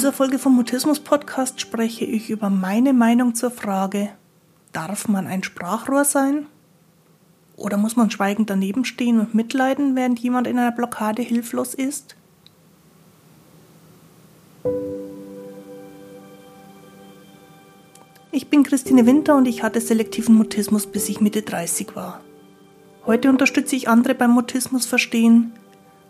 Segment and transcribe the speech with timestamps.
[0.00, 4.08] dieser Folge vom Mutismus Podcast spreche ich über meine Meinung zur Frage,
[4.72, 6.46] darf man ein Sprachrohr sein?
[7.54, 12.16] Oder muss man schweigend daneben stehen und mitleiden, während jemand in einer Blockade hilflos ist?
[18.32, 22.22] Ich bin Christine Winter und ich hatte selektiven Mutismus, bis ich Mitte 30 war.
[23.04, 25.52] Heute unterstütze ich andere beim Mutismus verstehen,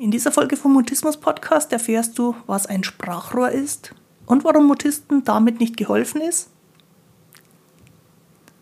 [0.00, 5.24] In dieser Folge vom Mutismus Podcast erfährst du, was ein Sprachrohr ist und warum Mutisten
[5.24, 6.48] damit nicht geholfen ist,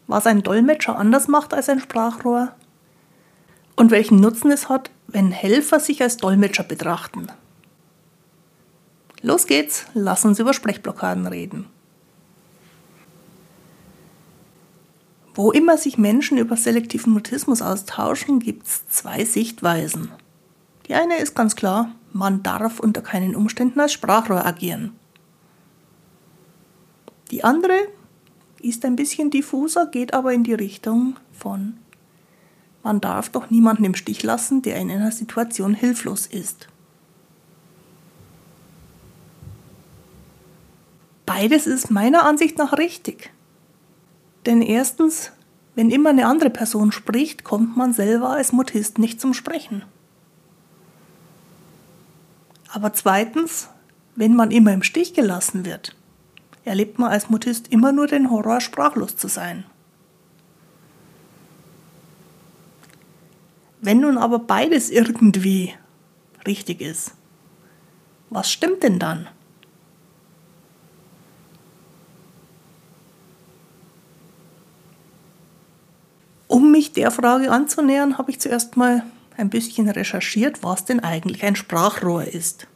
[0.08, 2.56] was ein Dolmetscher anders macht als ein Sprachrohr
[3.77, 7.28] und welchen Nutzen es hat, wenn Helfer sich als Dolmetscher betrachten.
[9.23, 11.67] Los geht's, lass uns über Sprechblockaden reden.
[15.36, 20.11] Wo immer sich Menschen über selektiven Mutismus austauschen, gibt es zwei Sichtweisen.
[20.89, 24.92] Die eine ist ganz klar, man darf unter keinen Umständen als Sprachrohr agieren.
[27.30, 27.77] Die andere
[28.61, 31.78] ist ein bisschen diffuser, geht aber in die Richtung von
[32.83, 36.69] man darf doch niemanden im Stich lassen, der in einer Situation hilflos ist.
[41.27, 43.30] Beides ist meiner Ansicht nach richtig.
[44.47, 45.33] Denn erstens,
[45.75, 49.83] wenn immer eine andere Person spricht, kommt man selber als Mutist nicht zum Sprechen.
[52.70, 53.69] Aber zweitens,
[54.14, 55.96] wenn man immer im Stich gelassen wird,
[56.64, 59.64] erlebt man als Mutist immer nur den Horror, sprachlos zu sein.
[63.80, 65.74] Wenn nun aber beides irgendwie
[66.46, 67.12] richtig ist,
[68.29, 69.29] was stimmt denn dann?
[76.48, 79.05] Um mich der Frage anzunähern, habe ich zuerst mal
[79.38, 82.66] ein bisschen recherchiert, was denn eigentlich ein Sprachrohr ist.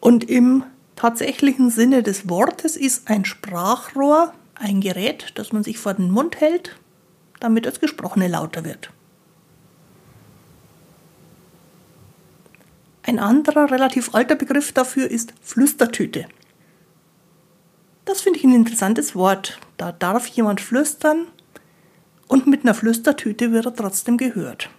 [0.00, 0.64] Und im
[0.96, 6.40] tatsächlichen Sinne des Wortes ist ein Sprachrohr ein Gerät, das man sich vor den Mund
[6.40, 6.76] hält,
[7.40, 8.90] damit das Gesprochene lauter wird.
[13.02, 16.26] Ein anderer relativ alter Begriff dafür ist Flüstertüte.
[18.04, 19.58] Das finde ich ein interessantes Wort.
[19.76, 21.26] Da darf jemand flüstern
[22.28, 24.70] und mit einer Flüstertüte wird er trotzdem gehört.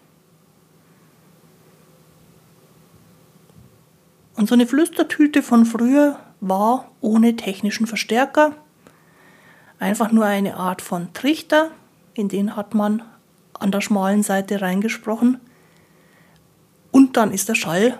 [4.35, 8.55] Und so eine Flüstertüte von früher war ohne technischen Verstärker
[9.79, 11.71] einfach nur eine Art von Trichter,
[12.13, 13.01] in den hat man
[13.53, 15.41] an der schmalen Seite reingesprochen
[16.91, 17.99] und dann ist der Schall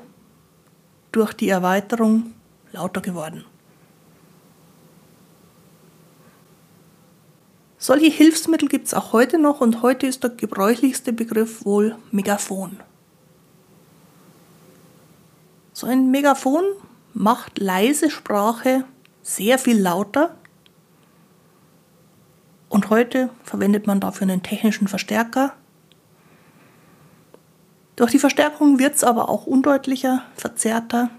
[1.12, 2.34] durch die Erweiterung
[2.72, 3.44] lauter geworden.
[7.90, 12.80] Solche Hilfsmittel gibt es auch heute noch und heute ist der gebräuchlichste Begriff wohl Megafon.
[15.74, 16.66] So ein Megafon
[17.16, 18.84] macht leise Sprache
[19.24, 20.36] sehr viel lauter
[22.70, 25.54] und heute verwendet man dafür einen technischen Verstärker.
[27.96, 31.10] Durch die Verstärkung wird es aber auch undeutlicher, verzerrter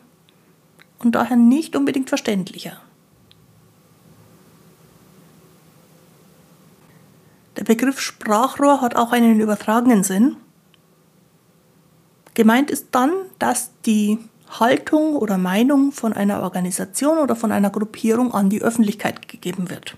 [1.00, 2.80] und daher nicht unbedingt verständlicher.
[7.70, 10.34] Begriff Sprachrohr hat auch einen übertragenen Sinn.
[12.34, 14.18] Gemeint ist dann, dass die
[14.58, 19.96] Haltung oder Meinung von einer Organisation oder von einer Gruppierung an die Öffentlichkeit gegeben wird.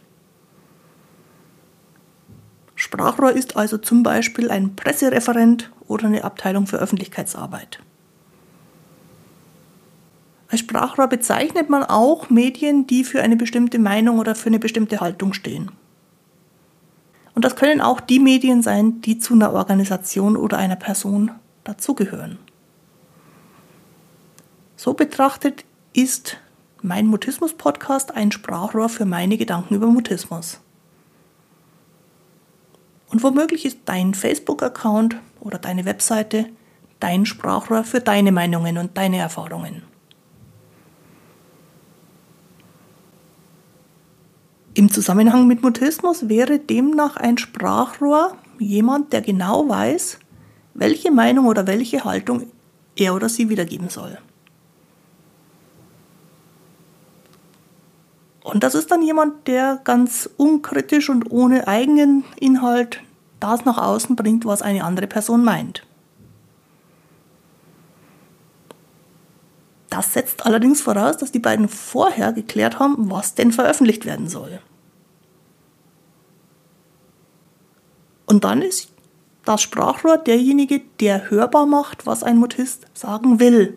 [2.75, 7.79] Sprachrohr ist also zum Beispiel ein Pressereferent oder eine Abteilung für Öffentlichkeitsarbeit.
[10.50, 15.00] Als Sprachrohr bezeichnet man auch Medien, die für eine bestimmte Meinung oder für eine bestimmte
[15.00, 15.70] Haltung stehen.
[17.34, 21.31] Und das können auch die Medien sein, die zu einer Organisation oder einer Person
[21.64, 22.38] dazugehören.
[24.76, 26.38] So betrachtet ist
[26.82, 30.61] mein Mutismus-Podcast ein Sprachrohr für meine Gedanken über Mutismus.
[33.08, 36.46] Und womöglich ist dein Facebook-Account oder deine Webseite
[37.02, 39.82] dein Sprachrohr für deine Meinungen und deine Erfahrungen.
[44.75, 50.19] Im Zusammenhang mit Mutismus wäre demnach ein Sprachrohr jemand, der genau weiß,
[50.75, 52.47] welche Meinung oder welche Haltung
[52.97, 54.17] er oder sie wiedergeben soll.
[58.43, 63.01] Und das ist dann jemand, der ganz unkritisch und ohne eigenen Inhalt
[63.41, 65.87] das nach außen bringt, was eine andere Person meint.
[69.93, 74.59] Das setzt allerdings voraus, dass die beiden vorher geklärt haben, was denn veröffentlicht werden soll.
[78.25, 78.89] Und dann ist
[79.44, 83.77] das Sprachrohr derjenige, der hörbar macht, was ein Mutist sagen will,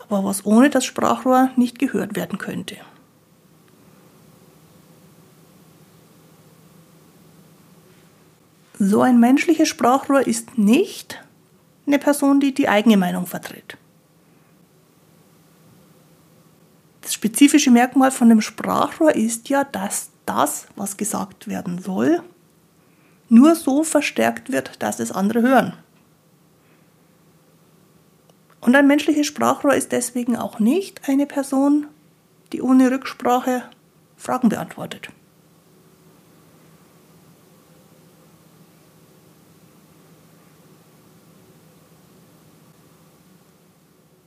[0.00, 2.76] aber was ohne das Sprachrohr nicht gehört werden könnte.
[8.78, 11.24] So ein menschliches Sprachrohr ist nicht
[11.86, 13.78] eine Person, die die eigene Meinung vertritt.
[17.04, 22.22] Das spezifische Merkmal von dem Sprachrohr ist ja, dass das, was gesagt werden soll,
[23.28, 25.74] nur so verstärkt wird, dass es andere hören.
[28.62, 31.88] Und ein menschliches Sprachrohr ist deswegen auch nicht eine Person,
[32.54, 33.64] die ohne Rücksprache
[34.16, 35.10] Fragen beantwortet.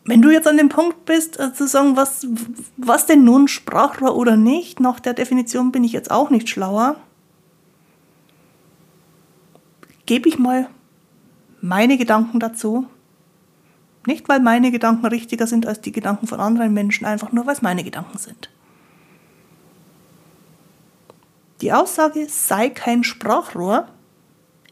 [0.07, 2.25] Wenn du jetzt an dem Punkt bist, äh, zu sagen, was,
[2.77, 6.95] was denn nun Sprachrohr oder nicht, nach der Definition bin ich jetzt auch nicht schlauer,
[10.05, 10.69] gebe ich mal
[11.59, 12.87] meine Gedanken dazu.
[14.05, 17.55] Nicht, weil meine Gedanken richtiger sind als die Gedanken von anderen Menschen, einfach nur, weil
[17.55, 18.49] es meine Gedanken sind.
[21.59, 23.89] Die Aussage sei kein Sprachrohr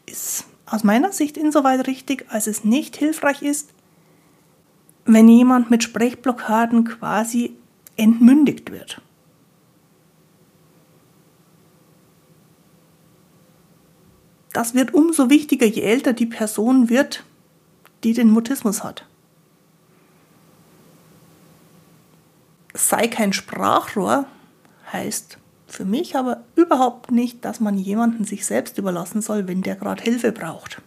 [0.06, 3.74] ist aus meiner Sicht insoweit richtig, als es nicht hilfreich ist,
[5.06, 7.56] wenn jemand mit Sprechblockaden quasi
[7.96, 9.00] entmündigt wird.
[14.52, 17.24] Das wird umso wichtiger, je älter die Person wird,
[18.04, 19.04] die den Mutismus hat.
[22.72, 24.26] Sei kein Sprachrohr
[24.92, 29.76] heißt für mich aber überhaupt nicht, dass man jemanden sich selbst überlassen soll, wenn der
[29.76, 30.80] gerade Hilfe braucht.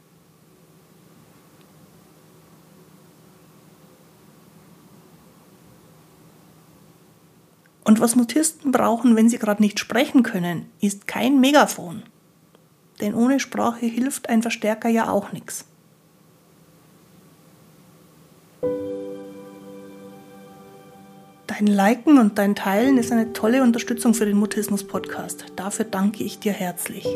[7.90, 12.04] Und was Mutisten brauchen, wenn sie gerade nicht sprechen können, ist kein Megafon.
[13.02, 15.66] Denn ohne Sprache hilft ein Verstärker ja auch nichts.
[21.48, 25.46] Dein Liken und dein Teilen ist eine tolle Unterstützung für den Mutismus-Podcast.
[25.56, 27.08] Dafür danke ich dir herzlich.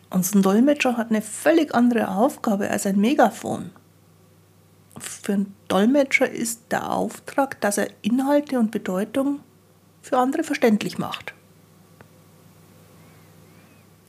[0.09, 3.73] Und so ein Dolmetscher hat eine völlig andere Aufgabe als ein Megafon.
[4.97, 9.41] Für einen Dolmetscher ist der Auftrag, dass er Inhalte und Bedeutung
[10.01, 11.35] für andere verständlich macht.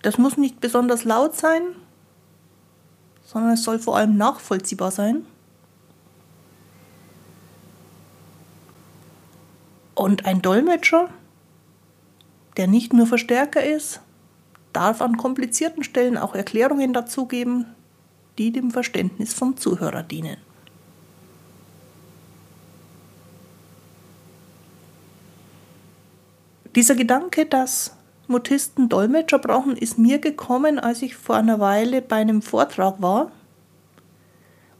[0.01, 1.63] Das muss nicht besonders laut sein,
[3.25, 5.25] sondern es soll vor allem nachvollziehbar sein.
[9.95, 11.09] Und ein Dolmetscher
[12.57, 14.01] der nicht nur Verstärker ist,
[14.73, 17.65] darf an komplizierten Stellen auch Erklärungen dazugeben,
[18.37, 20.37] die dem Verständnis vom Zuhörer dienen.
[26.75, 27.95] Dieser Gedanke, dass
[28.27, 33.31] Mutisten Dolmetscher brauchen, ist mir gekommen, als ich vor einer Weile bei einem Vortrag war.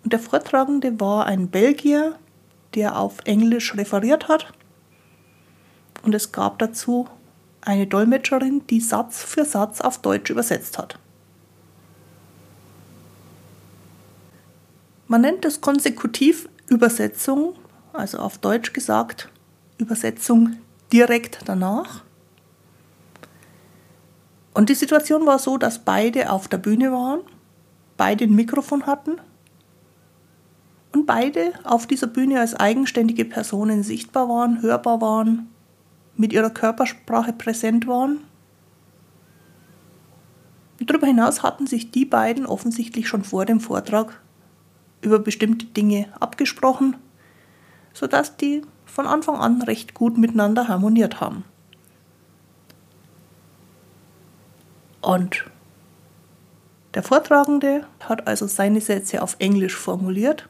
[0.04, 2.16] Und der Vortragende war ein Belgier,
[2.74, 4.54] der auf Englisch referiert hat.
[6.02, 7.08] Und es gab dazu
[7.66, 11.00] eine Dolmetscherin, die Satz für Satz auf Deutsch übersetzt hat.
[15.08, 17.56] Man nennt es Konsekutivübersetzung,
[17.94, 19.30] also auf Deutsch gesagt
[19.78, 20.58] Übersetzung
[20.92, 22.04] direkt danach.
[24.54, 27.22] Und die Situation war so, dass beide auf der Bühne waren,
[27.98, 29.18] beide ein Mikrofon hatten
[30.94, 35.53] und beide auf dieser Bühne als eigenständige Personen sichtbar waren, hörbar waren,
[36.16, 38.20] mit ihrer Körpersprache präsent waren.
[40.80, 44.20] Und darüber hinaus hatten sich die beiden offensichtlich schon vor dem Vortrag
[45.02, 46.96] über bestimmte Dinge abgesprochen,
[47.94, 51.44] sodass die von Anfang an recht gut miteinander harmoniert haben.
[55.02, 55.46] Und
[56.94, 60.48] der Vortragende hat also seine Sätze auf Englisch formuliert,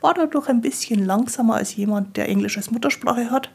[0.00, 3.50] war dadurch ein bisschen langsamer als jemand, der Englisch als Muttersprache hat.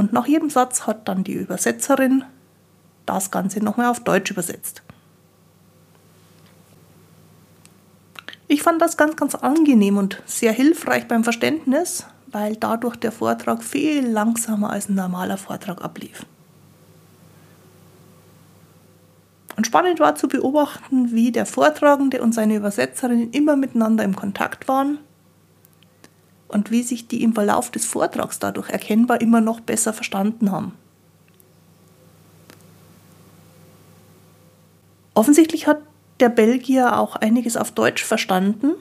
[0.00, 2.24] Und nach jedem Satz hat dann die Übersetzerin
[3.04, 4.80] das Ganze nochmal auf Deutsch übersetzt.
[8.48, 13.62] Ich fand das ganz, ganz angenehm und sehr hilfreich beim Verständnis, weil dadurch der Vortrag
[13.62, 16.24] viel langsamer als ein normaler Vortrag ablief.
[19.58, 24.66] Und spannend war zu beobachten, wie der Vortragende und seine Übersetzerin immer miteinander im Kontakt
[24.66, 24.98] waren
[26.50, 30.72] und wie sich die im Verlauf des Vortrags dadurch erkennbar immer noch besser verstanden haben.
[35.14, 35.78] Offensichtlich hat
[36.20, 38.72] der Belgier auch einiges auf Deutsch verstanden,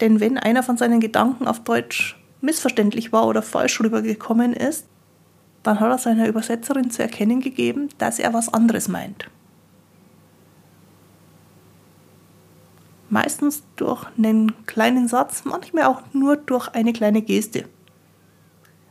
[0.00, 4.86] denn wenn einer von seinen Gedanken auf Deutsch missverständlich war oder falsch rübergekommen ist,
[5.62, 9.26] dann hat er seiner Übersetzerin zu erkennen gegeben, dass er was anderes meint.
[13.10, 17.64] Meistens durch einen kleinen Satz, manchmal auch nur durch eine kleine Geste.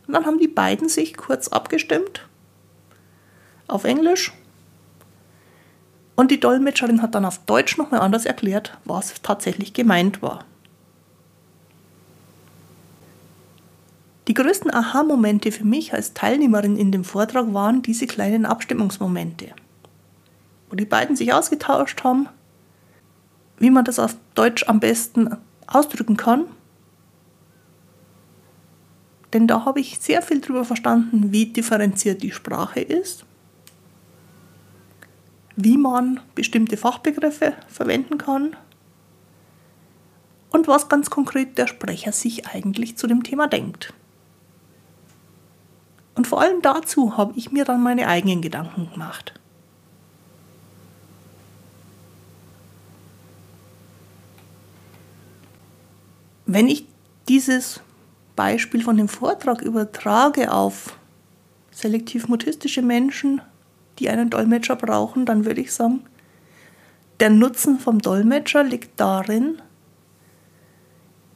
[0.06, 2.26] Und dann haben die beiden sich kurz abgestimmt
[3.68, 4.32] auf Englisch
[6.20, 10.44] und die Dolmetscherin hat dann auf Deutsch nochmal anders erklärt, was tatsächlich gemeint war.
[14.28, 19.46] Die größten Aha-Momente für mich als Teilnehmerin in dem Vortrag waren diese kleinen Abstimmungsmomente,
[20.68, 22.28] wo die beiden sich ausgetauscht haben,
[23.60, 25.36] wie man das auf Deutsch am besten
[25.68, 26.46] ausdrücken kann.
[29.32, 33.24] Denn da habe ich sehr viel darüber verstanden, wie differenziert die Sprache ist,
[35.54, 38.56] wie man bestimmte Fachbegriffe verwenden kann
[40.50, 43.92] und was ganz konkret der Sprecher sich eigentlich zu dem Thema denkt.
[46.16, 49.34] Und vor allem dazu habe ich mir dann meine eigenen Gedanken gemacht.
[56.52, 56.84] Wenn ich
[57.28, 57.80] dieses
[58.34, 60.98] Beispiel von dem Vortrag übertrage auf
[61.70, 63.40] selektiv-mutistische Menschen,
[64.00, 66.04] die einen Dolmetscher brauchen, dann würde ich sagen,
[67.20, 69.62] der Nutzen vom Dolmetscher liegt darin,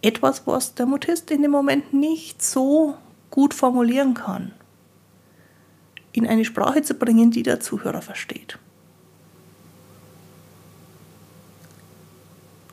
[0.02, 2.96] etwas, was der Mutist in dem Moment nicht so
[3.30, 4.50] gut formulieren kann,
[6.10, 8.58] in eine Sprache zu bringen, die der Zuhörer versteht.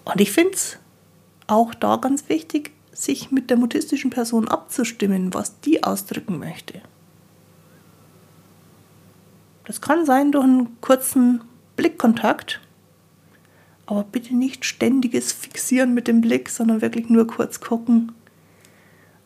[0.06, 0.80] Und ich finde es
[1.52, 6.82] auch da ganz wichtig, sich mit der mutistischen Person abzustimmen, was die ausdrücken möchte.
[9.66, 11.42] Das kann sein durch einen kurzen
[11.76, 12.62] Blickkontakt,
[13.86, 18.14] aber bitte nicht ständiges Fixieren mit dem Blick, sondern wirklich nur kurz gucken,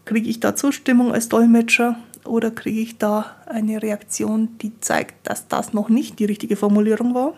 [0.06, 5.48] kriege ich da Zustimmung als Dolmetscher oder kriege ich da eine Reaktion, die zeigt, dass
[5.48, 7.34] das noch nicht die richtige Formulierung war.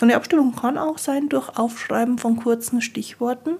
[0.00, 3.56] So eine Abstimmung kann auch sein durch Aufschreiben von kurzen Stichworten,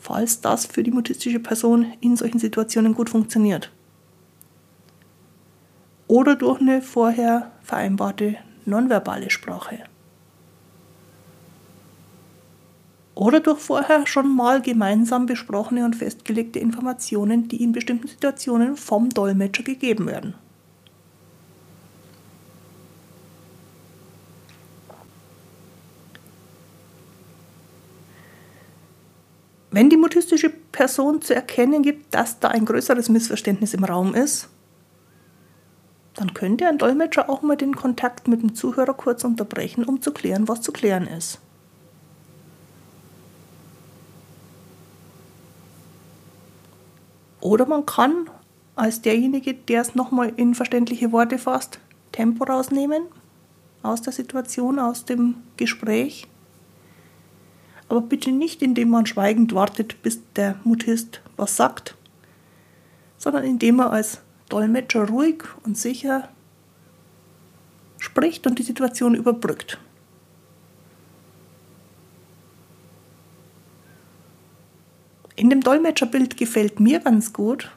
[0.00, 3.70] falls das für die mutistische Person in solchen Situationen gut funktioniert.
[6.06, 9.80] Oder durch eine vorher vereinbarte nonverbale Sprache.
[13.14, 19.10] Oder durch vorher schon mal gemeinsam besprochene und festgelegte Informationen, die in bestimmten Situationen vom
[19.10, 20.36] Dolmetscher gegeben werden.
[29.76, 34.48] Wenn die mutistische Person zu erkennen gibt, dass da ein größeres Missverständnis im Raum ist,
[36.14, 40.12] dann könnte ein Dolmetscher auch mal den Kontakt mit dem Zuhörer kurz unterbrechen, um zu
[40.12, 41.40] klären, was zu klären ist.
[47.42, 48.30] Oder man kann
[48.76, 51.80] als derjenige, der es nochmal in verständliche Worte fasst,
[52.12, 53.02] Tempo rausnehmen
[53.82, 56.28] aus der Situation, aus dem Gespräch
[57.88, 61.96] aber bitte nicht, indem man schweigend wartet, bis der Mutist was sagt,
[63.18, 66.28] sondern indem er als Dolmetscher ruhig und sicher
[67.98, 69.78] spricht und die Situation überbrückt.
[75.34, 77.70] In dem Dolmetscherbild gefällt mir ganz gut,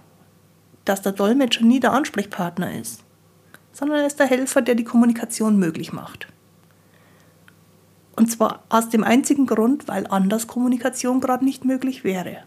[0.85, 3.03] dass der Dolmetscher nie der Ansprechpartner ist,
[3.73, 6.27] sondern er ist der Helfer, der die Kommunikation möglich macht.
[8.19, 12.43] Und zwar aus dem einzigen Grund, weil anders Kommunikation gerade nicht möglich wäre.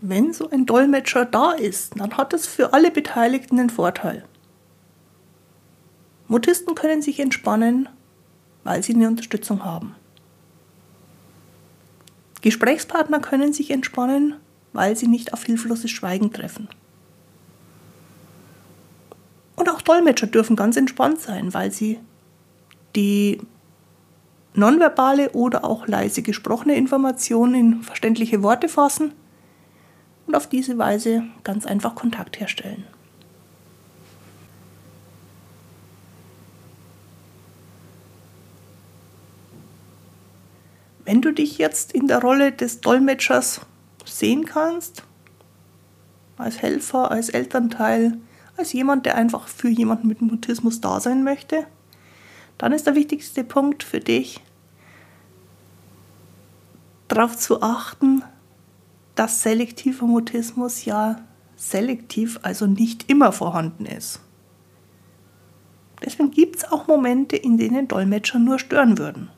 [0.00, 4.24] Wenn so ein Dolmetscher da ist, dann hat es für alle Beteiligten einen Vorteil.
[6.28, 7.88] Mutisten können sich entspannen,
[8.62, 9.96] weil sie eine Unterstützung haben.
[12.42, 14.36] Gesprächspartner können sich entspannen,
[14.72, 16.68] weil sie nicht auf hilfloses Schweigen treffen.
[19.56, 21.98] Und auch Dolmetscher dürfen ganz entspannt sein, weil sie
[22.96, 23.40] die
[24.54, 29.12] nonverbale oder auch leise gesprochene Information in verständliche Worte fassen
[30.26, 32.84] und auf diese Weise ganz einfach Kontakt herstellen.
[41.04, 43.62] Wenn du dich jetzt in der Rolle des Dolmetschers
[44.20, 45.02] sehen kannst,
[46.36, 48.18] als Helfer, als Elternteil,
[48.56, 51.66] als jemand, der einfach für jemanden mit Mutismus da sein möchte,
[52.58, 54.40] dann ist der wichtigste Punkt für dich,
[57.08, 58.22] darauf zu achten,
[59.14, 61.16] dass selektiver Mutismus ja
[61.56, 64.20] selektiv, also nicht immer vorhanden ist.
[66.04, 69.30] Deswegen gibt es auch Momente, in denen Dolmetscher nur stören würden.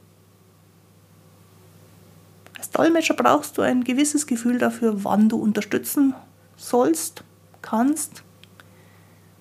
[2.63, 6.15] Als Dolmetscher brauchst du ein gewisses Gefühl dafür, wann du unterstützen
[6.57, 7.25] sollst,
[7.61, 8.23] kannst